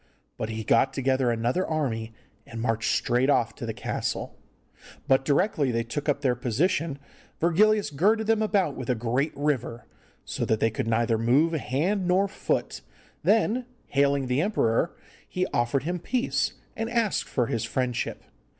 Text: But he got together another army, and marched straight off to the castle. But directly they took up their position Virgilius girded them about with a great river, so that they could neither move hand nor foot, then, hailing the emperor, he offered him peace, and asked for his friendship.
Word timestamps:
But 0.35 0.49
he 0.49 0.63
got 0.63 0.93
together 0.93 1.29
another 1.29 1.63
army, 1.63 2.11
and 2.47 2.59
marched 2.59 2.95
straight 2.97 3.29
off 3.29 3.53
to 3.53 3.67
the 3.67 3.71
castle. 3.73 4.35
But 5.07 5.23
directly 5.23 5.69
they 5.69 5.83
took 5.83 6.09
up 6.09 6.21
their 6.21 6.33
position 6.33 6.97
Virgilius 7.39 7.91
girded 7.91 8.25
them 8.25 8.41
about 8.41 8.75
with 8.75 8.89
a 8.89 8.95
great 8.95 9.31
river, 9.37 9.85
so 10.25 10.43
that 10.45 10.59
they 10.59 10.71
could 10.71 10.87
neither 10.87 11.19
move 11.19 11.53
hand 11.53 12.07
nor 12.07 12.27
foot, 12.27 12.81
then, 13.21 13.67
hailing 13.89 14.25
the 14.25 14.41
emperor, 14.41 14.95
he 15.29 15.45
offered 15.53 15.83
him 15.83 15.99
peace, 15.99 16.53
and 16.75 16.89
asked 16.89 17.29
for 17.29 17.45
his 17.45 17.63
friendship. 17.63 18.23